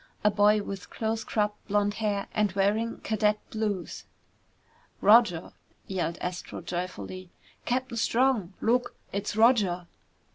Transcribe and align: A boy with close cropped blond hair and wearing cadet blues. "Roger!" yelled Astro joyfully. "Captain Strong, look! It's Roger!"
A 0.23 0.31
boy 0.31 0.63
with 0.63 0.89
close 0.89 1.23
cropped 1.23 1.67
blond 1.67 1.93
hair 2.01 2.25
and 2.33 2.51
wearing 2.53 3.01
cadet 3.01 3.37
blues. 3.51 4.05
"Roger!" 4.99 5.51
yelled 5.85 6.17
Astro 6.21 6.61
joyfully. 6.61 7.29
"Captain 7.65 7.97
Strong, 7.97 8.53
look! 8.61 8.95
It's 9.13 9.35
Roger!" 9.35 9.85